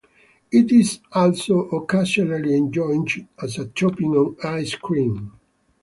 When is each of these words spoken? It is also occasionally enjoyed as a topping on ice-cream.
It 0.51 0.71
is 0.71 0.97
also 1.11 1.59
occasionally 1.69 2.57
enjoyed 2.57 3.07
as 3.39 3.59
a 3.59 3.67
topping 3.67 4.13
on 4.15 4.35
ice-cream. 4.43 5.31